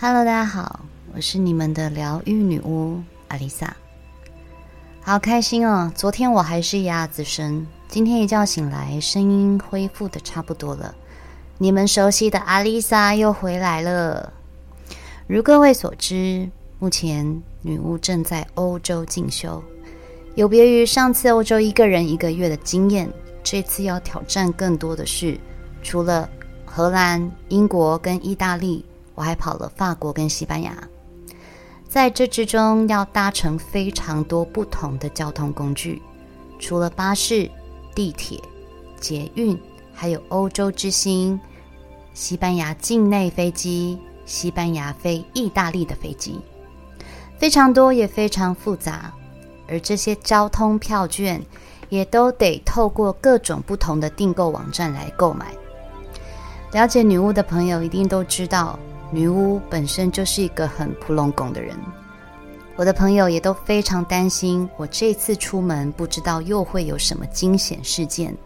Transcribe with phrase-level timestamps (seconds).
[0.00, 3.76] Hello，大家好，我是你们的疗愈女巫阿丽萨。
[5.00, 5.90] 好开心哦！
[5.92, 10.94] 昨天我还是哑子声，今天一觉醒来，声音恢复的差不多了。
[11.58, 14.32] 你们熟悉的阿丽萨又回来了。
[15.26, 19.60] 如各位所知，目前女巫正在欧洲进修，
[20.36, 25.36] 有别于上次欧洲一个人一个月的经验，这次要挑战更多的是，
[25.82, 26.30] 除了
[26.64, 28.84] 荷兰、英国跟意大利。
[29.18, 30.72] 我还跑了法国跟西班牙，
[31.88, 36.00] 在这之中要搭乘非常多不同的交通工具，
[36.60, 37.50] 除了巴士、
[37.96, 38.40] 地铁、
[39.00, 39.60] 捷运，
[39.92, 41.38] 还有欧洲之星、
[42.14, 46.40] 西班牙境内飞机、西班牙飞意大利的飞机，
[47.38, 49.12] 非常多也非常复杂，
[49.66, 51.44] 而这些交通票券
[51.88, 55.52] 也都得透过各种不同的订购网站来购买。
[56.70, 58.78] 了解女巫的朋友一定都知道。
[59.10, 61.74] 女巫本身就是一个很普拢贡的人，
[62.76, 68.36] 我的朋友也都非常担心我这次出门不知道又会有什么惊险事件。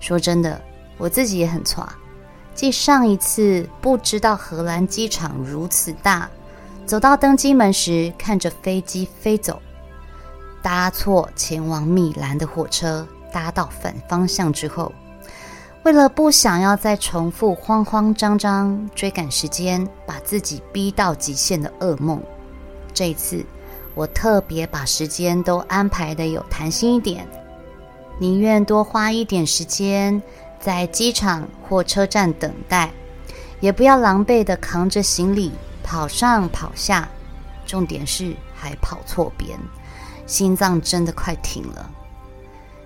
[0.00, 0.60] 说真的，
[0.98, 1.88] 我自己也很错。
[2.54, 6.28] 继上一次不知道荷兰机场如此大，
[6.84, 9.60] 走到登机门时看着飞机飞走，
[10.62, 14.92] 搭错前往米兰的火车，搭到反方向之后。
[15.86, 22.20] 为了不想要再重复慌慌张张追赶时间，把自己逼到极限的噩梦，
[22.92, 23.46] 这一次
[23.94, 27.24] 我特别把时间都安排得有弹性一点，
[28.18, 30.20] 宁愿多花一点时间
[30.58, 32.90] 在机场或车站等待，
[33.60, 35.52] 也不要狼狈地扛着行李
[35.84, 37.08] 跑上跑下，
[37.64, 39.56] 重点是还跑错边，
[40.26, 41.88] 心脏真的快停了。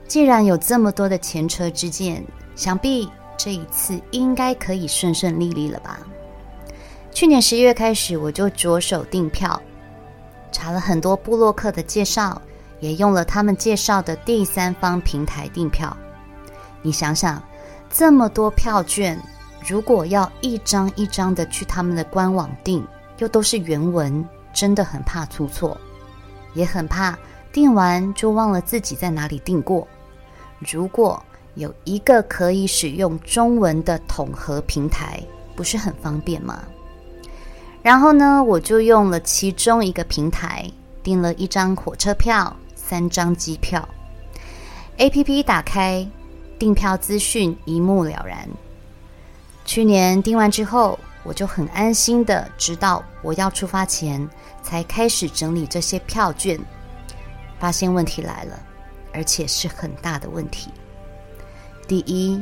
[0.06, 2.22] 既然有这么多的前车之鉴。
[2.54, 5.98] 想必这一次应该可以顺顺利利了吧？
[7.12, 9.60] 去年十一月开始，我就着手订票，
[10.52, 12.40] 查了很多部落客的介绍，
[12.78, 15.96] 也用了他们介绍的第三方平台订票。
[16.82, 17.42] 你想想，
[17.90, 19.18] 这么多票券，
[19.66, 22.86] 如果要一张一张的去他们的官网订，
[23.18, 25.76] 又都是原文，真的很怕出错，
[26.54, 27.18] 也很怕
[27.52, 29.86] 订完就忘了自己在哪里订过。
[30.60, 31.22] 如果
[31.54, 35.22] 有一个可以使用中文的统合平台，
[35.54, 36.62] 不是很方便吗？
[37.82, 40.70] 然后呢，我就用了其中一个平台
[41.02, 43.88] 订了一张火车票、三张机票。
[44.98, 46.06] APP 打开，
[46.58, 48.48] 订票资讯一目了然。
[49.64, 54.28] 去年订完之后，我就很安心的直到我要出发前，
[54.62, 56.60] 才开始整理这些票券，
[57.58, 58.58] 发现问题来了，
[59.14, 60.70] 而且是很大的问题。
[61.90, 62.40] 第一，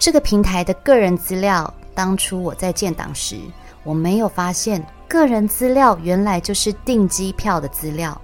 [0.00, 3.36] 这个平台的个人资料，当初我在建档时，
[3.84, 8.20] 我没有发现个人资料原来就是订机票的资料。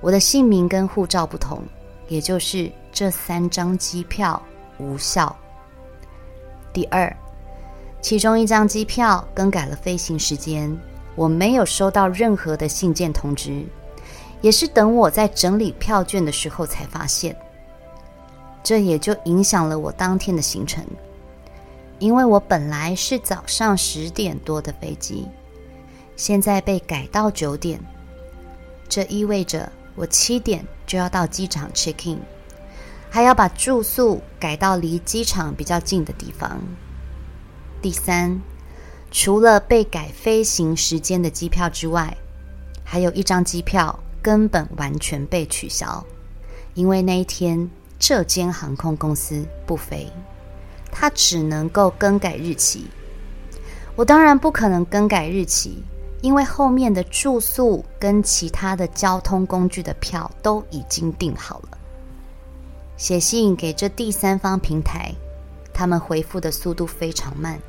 [0.00, 1.62] 我的姓名跟护照不同，
[2.08, 4.40] 也就是这三张机票
[4.78, 5.36] 无效。
[6.72, 7.14] 第二，
[8.00, 10.74] 其中一张机票更改了飞行时间，
[11.14, 13.62] 我没有收到任何的信件通知，
[14.40, 17.36] 也是等我在整理票券的时候才发现。
[18.62, 20.84] 这也就影响了我当天的行程，
[21.98, 25.26] 因为我本来是早上十点多的飞机，
[26.14, 27.80] 现在被改到九点，
[28.88, 32.20] 这意味着我七点就要到机场 check in，
[33.08, 36.60] 还要把住宿改到离机场比较近的地方。
[37.80, 38.40] 第三，
[39.10, 42.14] 除了被改飞行时间的机票之外，
[42.84, 46.04] 还有一张机票根本完全被取消，
[46.74, 47.70] 因为那一天。
[48.00, 50.10] 这间航空公司不飞，
[50.90, 52.88] 它只能够更改日期。
[53.94, 55.84] 我当然不可能更改日期，
[56.22, 61.78] 因为后面的住宿跟其他的交通工具的票都已经订好了。
[62.96, 65.14] 写信给这第三方平台，
[65.72, 67.60] 他们回复的速度非常慢，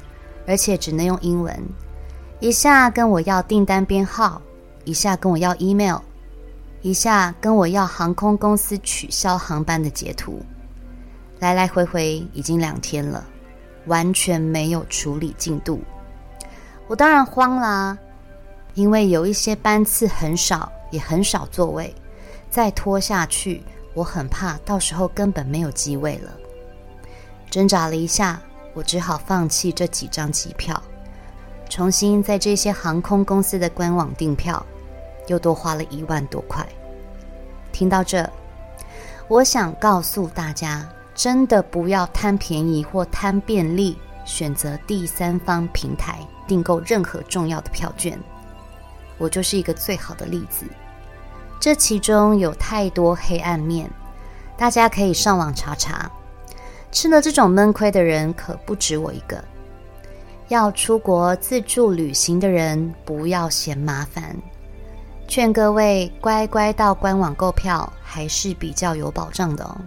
[0.47, 1.53] 而且只能用英文，
[2.39, 4.41] 一下跟我要订单编号，
[4.85, 5.97] 一下跟我要 email。
[6.81, 10.41] 一下跟我要航空公司取消航班的截图，
[11.39, 13.23] 来来回回已经两天了，
[13.85, 15.79] 完全没有处理进度。
[16.87, 17.95] 我当然慌啦，
[18.73, 21.93] 因为有一些班次很少，也很少座位，
[22.49, 23.63] 再拖下去，
[23.93, 26.31] 我很怕到时候根本没有机位了。
[27.51, 28.41] 挣扎了一下，
[28.73, 30.81] 我只好放弃这几张机票，
[31.69, 34.65] 重新在这些航空公司的官网订票。
[35.31, 36.67] 又多花了一万多块。
[37.71, 38.29] 听到这，
[39.29, 40.85] 我想告诉大家，
[41.15, 48.19] 真的不要贪便宜或贪便利选择第三方平台订购任何重要的票券。
[49.17, 50.65] 我就是一个最好的例子。
[51.61, 53.89] 这其中有太多黑暗面，
[54.57, 56.11] 大家可以上网查查。
[56.91, 59.41] 吃了这种闷亏的人可不止我一个。
[60.49, 64.35] 要出国自助旅行的人，不要嫌麻烦。
[65.31, 69.77] 劝各位乖乖到官网购票，还是比较有保障的哦。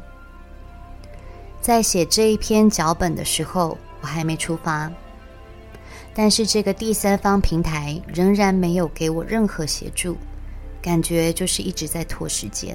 [1.60, 4.90] 在写这一篇脚本的时候，我还没出发，
[6.14, 10.16] 但是这个第三方平台仍然没有给我任何协助，
[10.80, 12.74] 感觉就是一直在拖时间。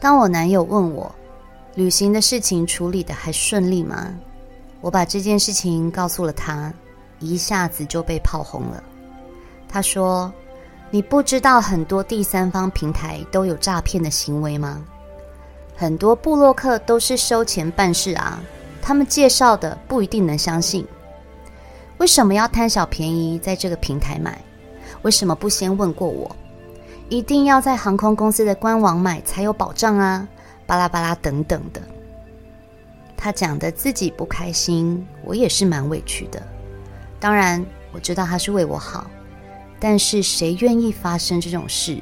[0.00, 1.14] 当我男友问我，
[1.74, 4.08] 旅行的事情处理得还顺利吗？
[4.80, 6.72] 我把这件事情告诉了他，
[7.20, 8.82] 一下子就被炮轰了。
[9.68, 10.32] 他说
[10.90, 14.84] ：“你不知道很多第三方平台都有诈骗的行为吗？
[15.76, 18.40] 很多部落客都是收钱办事啊，
[18.80, 20.86] 他们介绍的不一定能相信。
[21.98, 24.40] 为什么要贪小便宜在这个平台买？
[25.02, 26.34] 为什么不先问过我？
[27.08, 30.26] 一定要在航空公司的官网买才有保障啊？
[30.66, 31.82] 巴拉巴拉等等的。”
[33.16, 36.40] 他讲的自己不开心，我也是蛮委屈的。
[37.18, 39.06] 当然，我知道他是为我好，
[39.78, 41.98] 但是谁愿意发生这种事？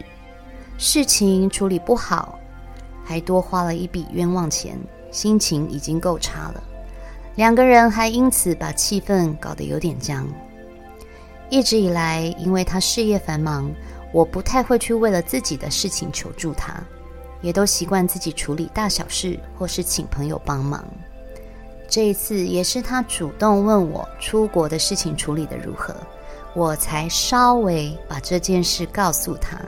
[0.78, 2.38] 事情处理不好，
[3.04, 4.78] 还多花了一笔冤枉钱，
[5.10, 6.62] 心情已经够差了。
[7.36, 10.26] 两个人还因此把气氛搞得有点僵。
[11.50, 13.70] 一直以来，因为他事业繁忙，
[14.12, 16.74] 我不太会去为了自己的事情求助他。
[17.42, 20.82] 也都习惯自己处理大小事，或是请朋友帮忙。
[21.86, 25.94] 这一次也是他主动问我出国的事情处理的如何，
[26.54, 29.58] 我才稍微把这件事告诉他。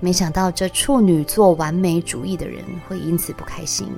[0.00, 3.88] 没想到这处女座完美主义的人会因此不开心。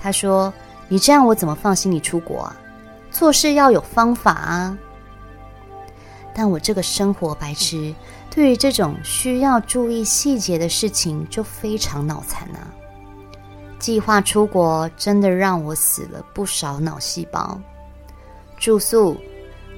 [0.00, 0.52] 他说
[0.88, 2.56] ：“你这样我怎么放心你出国啊？
[3.10, 4.78] 做事要有方法啊。”
[6.32, 7.94] 但我这个生活白痴。
[8.28, 12.68] 对于这种需要注意细节的事情，就非常脑残啊！
[13.78, 17.58] 计划出国真的让我死了不少脑细胞。
[18.58, 19.16] 住宿、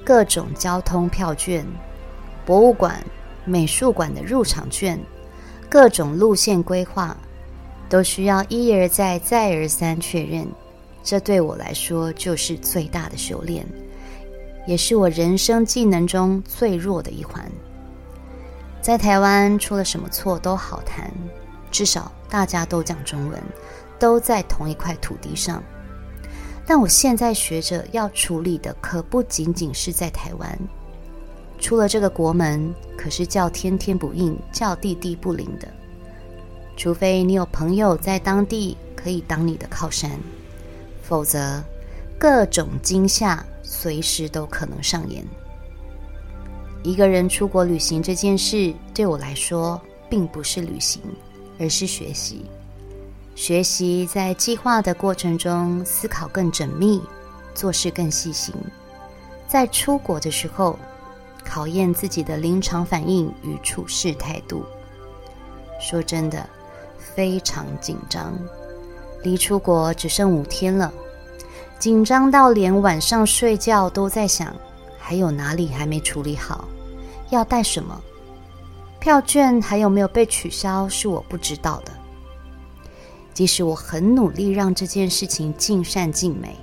[0.05, 1.65] 各种交通票券、
[2.45, 3.03] 博物馆、
[3.45, 4.99] 美术馆的入场券、
[5.69, 7.15] 各种路线规划，
[7.87, 10.47] 都需要一而再、再而三确认。
[11.03, 13.65] 这对我来说就是最大的修炼，
[14.67, 17.49] 也是我人生技能中最弱的一环。
[18.81, 21.11] 在台湾出了什么错都好谈，
[21.71, 23.41] 至少大家都讲中文，
[23.97, 25.63] 都在同一块土地上。
[26.69, 30.59] 但我现在学着要处理的可不仅仅是在台湾，
[31.57, 35.67] 出了这个国门，可是叫天天不应，叫地地不灵的。
[36.77, 40.11] 除非你有朋友在当地可以当你的靠山，
[41.01, 41.59] 否则
[42.19, 45.25] 各种惊吓随时都可能上演。
[46.83, 51.01] 一个人出国旅行这件事，对我来说并不是旅行，
[51.57, 52.45] 而是学习。
[53.39, 57.01] 学习在计划的过程中思考更缜密，
[57.55, 58.53] 做事更细心。
[59.47, 60.77] 在出国的时候，
[61.45, 64.65] 考验自己的临场反应与处事态度。
[65.79, 66.45] 说真的，
[66.97, 68.37] 非常紧张。
[69.23, 70.91] 离出国只剩五天了，
[71.79, 74.53] 紧张到连晚上睡觉都在想。
[74.99, 76.67] 还有哪里还没处理好？
[77.29, 78.01] 要带什么？
[78.99, 80.89] 票券还有没有被取消？
[80.89, 81.93] 是我不知道的。
[83.39, 86.57] 即使我很努力让这件事情尽善尽美，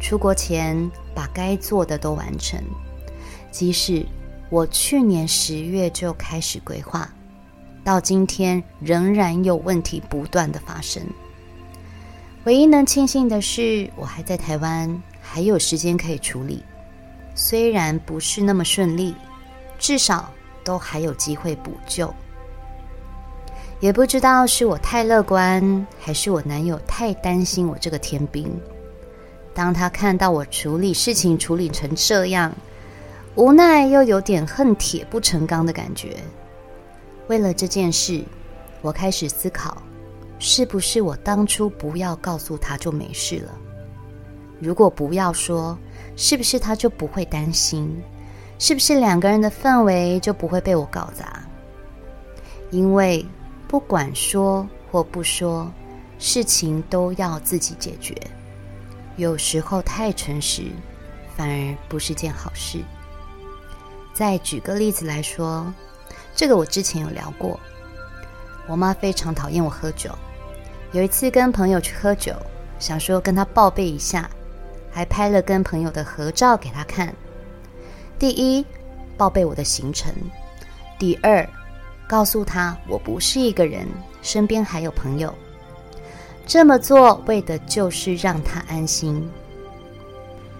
[0.00, 2.60] 出国前把该做的都完成。
[3.52, 4.04] 即使
[4.50, 7.08] 我去年十月就开始规划，
[7.84, 11.00] 到今天仍然有问题不断的发生。
[12.42, 16.64] 唯一能庆幸的是，我还在台湾，还有时间可以处理。
[17.36, 19.14] 虽然不是那么顺利，
[19.78, 20.28] 至少
[20.64, 22.12] 都还有机会补救。
[23.80, 28.50] 也不知道是我太乐观，还是我男友太担心我这个天兵。
[29.52, 32.52] 当他看到我处理事情处理成这样，
[33.34, 36.16] 无奈又有点恨铁不成钢的感觉。
[37.28, 38.22] 为了这件事，
[38.80, 39.82] 我开始思考，
[40.38, 43.52] 是不是我当初不要告诉他就没事了？
[44.58, 45.78] 如果不要说，
[46.16, 48.02] 是不是他就不会担心？
[48.58, 51.42] 是不是两个人的氛围就不会被我搞砸？
[52.70, 53.24] 因为
[53.74, 55.68] 不管说或不说，
[56.20, 58.14] 事情都要自己解决。
[59.16, 60.70] 有时候太诚实，
[61.36, 62.78] 反而不是件好事。
[64.12, 65.66] 再举个例子来说，
[66.36, 67.58] 这个我之前有聊过。
[68.68, 70.08] 我妈非常讨厌我喝酒。
[70.92, 72.32] 有一次跟朋友去喝酒，
[72.78, 74.30] 想说跟她报备一下。
[74.92, 77.12] 还拍了跟朋友的合照给他看。
[78.20, 78.64] 第一，
[79.16, 80.12] 报备我的行程；
[80.96, 81.44] 第二，
[82.06, 83.86] 告诉他我不是一个人，
[84.22, 85.32] 身边还有朋友。
[86.46, 89.30] 这么做为的就是让他安心。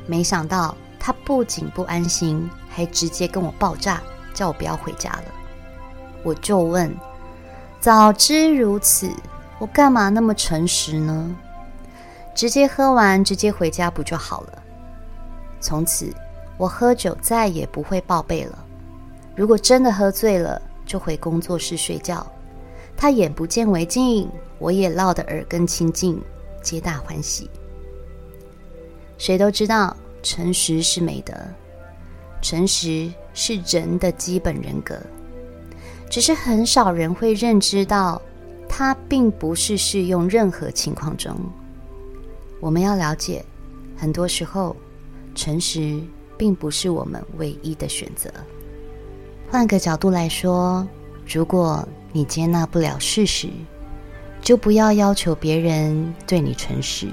[0.07, 5.25] 没想到他不仅不安心，还直接跟我爆炸，叫我不要回家了。
[6.23, 6.95] 我就问：
[7.81, 9.11] 早知如此，
[9.59, 11.37] 我干嘛那么诚实呢？
[12.35, 14.63] 直接喝完，直接回家不就好了？
[15.61, 16.13] 从此，
[16.57, 18.59] 我喝酒再也不会报备了。
[19.37, 22.27] 如果真的喝醉了，就回工作室睡觉。
[22.97, 26.21] 他眼不见为净，我也落得耳根清净，
[26.63, 27.51] 皆大欢喜。
[29.19, 31.35] 谁都知道，诚实是美德，
[32.41, 34.99] 诚实是人的基本人格。
[36.09, 38.21] 只是很少人会认知到，
[38.69, 41.35] 它并不是适用任何情况中。
[42.61, 43.45] 我们要了解，
[43.97, 44.77] 很多时候，
[45.35, 46.01] 诚实
[46.39, 48.31] 并不是我们唯一的选择。
[49.55, 50.85] 换个角度来说，
[51.25, 53.49] 如果你接纳不了事实，
[54.43, 57.07] 就不要要求别人对你诚实。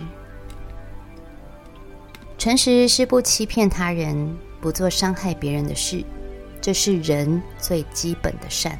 [2.39, 6.03] 诚实是不欺骗他人，不做伤害别人的事，
[6.59, 8.75] 这是人最基本的善。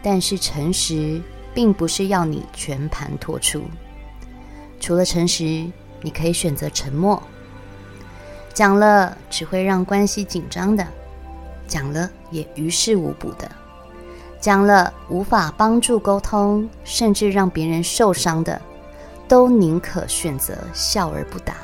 [0.00, 1.20] 但是诚实
[1.52, 3.64] 并不是要你全盘托出，
[4.78, 5.68] 除了诚实，
[6.00, 7.20] 你可以选择沉默。
[8.54, 10.86] 讲了只会让关系紧张的，
[11.68, 13.48] 讲了也于事无补的。
[14.40, 18.60] 讲了无法帮助沟通，甚至让别人受伤的，
[19.28, 21.54] 都宁可选择笑而不答。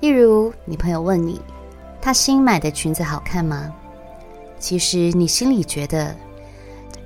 [0.00, 1.40] 例如，你朋友问你，
[2.00, 3.72] 他新买的裙子好看吗？
[4.58, 6.16] 其实你心里觉得，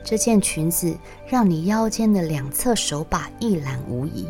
[0.05, 4.27] 这件裙子让你腰间的两侧手把一览无遗，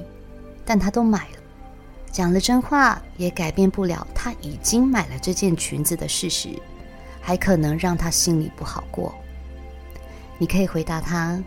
[0.65, 1.39] 但他都买了，
[2.11, 6.49] 讲了真话也改变不了他已经买了这件裙子的事实，
[7.27, 9.13] 还可能让他心里不好过。
[10.39, 11.43] 你可以回答他：“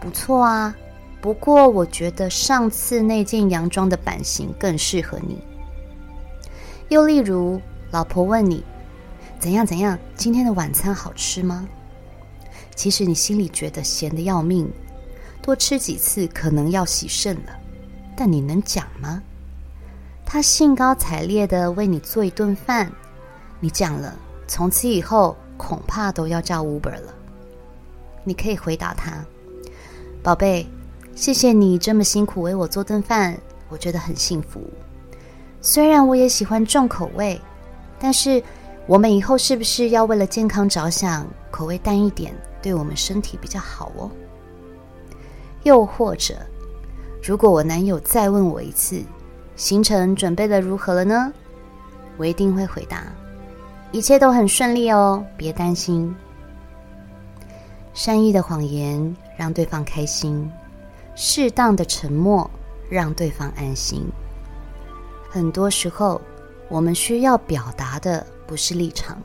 [0.00, 0.74] 不错啊，
[1.20, 5.36] 不过我觉得上次那件洋装的版型更适合你。”
[6.88, 8.64] 又例如，老婆问你
[9.38, 9.98] ：“怎样怎样？
[10.16, 11.68] 今天的晚餐好吃吗？”
[12.74, 14.72] 其实你心里觉得咸得要命，
[15.42, 17.54] 多吃几次可能要洗肾了，
[18.16, 19.22] 但你能讲吗？
[20.24, 22.90] 他兴高采烈地为你做一顿饭，
[23.60, 24.16] 你讲了，
[24.46, 27.14] 从此以后恐怕都要叫 Uber 了。
[28.24, 29.24] 你可以回答他
[30.22, 30.66] ：“宝贝，
[31.14, 34.62] 谢谢你这么辛苦为我做顿饭，我觉得很幸福。
[35.60, 37.40] 虽然我也喜欢重口味，
[37.98, 38.42] 但是
[38.86, 44.10] 我们以后是不是要为了健康着想，口味淡一点，对我们身体比较好哦？”
[45.64, 46.34] 又或者，
[47.22, 49.02] 如果我男友再问我一次，
[49.56, 51.32] 行程准备的如何了呢？
[52.18, 53.04] 我一定会回答
[53.94, 56.12] ：“一切都很顺利哦，别担心。”
[57.94, 60.50] 善意的谎言让对方开心，
[61.14, 62.50] 适当的沉默
[62.90, 64.04] 让对方安心。
[65.30, 66.20] 很多时候，
[66.68, 69.22] 我们需要表达的不是立场，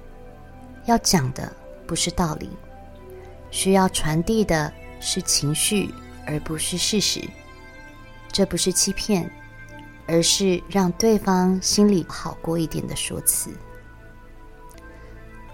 [0.86, 1.52] 要讲的
[1.88, 2.48] 不是道理，
[3.50, 5.92] 需要传递的是情绪，
[6.28, 7.20] 而不是事实。
[8.32, 9.28] 这不是欺骗，
[10.06, 13.50] 而是让对方心里好过一点的说辞。